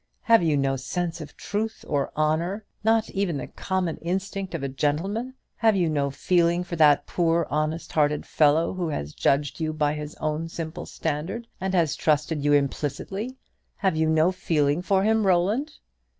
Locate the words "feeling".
6.09-6.63, 14.31-14.81